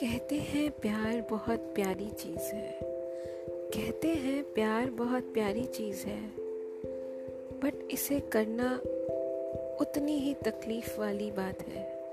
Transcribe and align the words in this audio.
कहते 0.00 0.34
हैं 0.34 0.70
प्यार 0.70 1.26
बहुत 1.30 1.58
प्यारी 1.58 2.10
चीज़ 2.10 2.54
है। 2.54 2.78
कहते 3.76 4.08
हैं 4.08 4.44
प्यार 4.44 4.90
बहुत 4.90 5.22
प्यारी 5.22 5.64
चीज़ 5.64 6.06
है। 6.06 6.30
बट 7.60 7.88
इसे 7.90 8.20
करना 8.20 8.80
उतनी 9.80 10.18
ही 10.18 10.34
तकलीफ़ 10.34 11.00
वाली 11.00 11.30
बात 11.30 11.62
है। 11.62 12.03